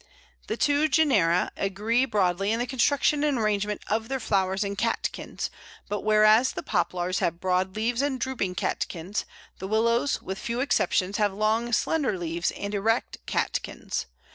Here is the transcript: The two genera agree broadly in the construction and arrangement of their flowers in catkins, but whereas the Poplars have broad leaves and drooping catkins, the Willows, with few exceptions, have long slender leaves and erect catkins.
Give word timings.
The 0.47 0.57
two 0.57 0.87
genera 0.87 1.51
agree 1.55 2.05
broadly 2.05 2.51
in 2.51 2.57
the 2.57 2.65
construction 2.65 3.23
and 3.23 3.37
arrangement 3.37 3.83
of 3.87 4.07
their 4.07 4.19
flowers 4.19 4.63
in 4.63 4.75
catkins, 4.75 5.51
but 5.89 6.01
whereas 6.01 6.53
the 6.53 6.63
Poplars 6.63 7.19
have 7.19 7.39
broad 7.39 7.75
leaves 7.75 8.01
and 8.01 8.19
drooping 8.19 8.55
catkins, 8.55 9.25
the 9.59 9.67
Willows, 9.67 10.19
with 10.19 10.39
few 10.39 10.59
exceptions, 10.59 11.17
have 11.17 11.31
long 11.33 11.71
slender 11.71 12.17
leaves 12.17 12.49
and 12.49 12.73
erect 12.73 13.19
catkins. 13.27 14.07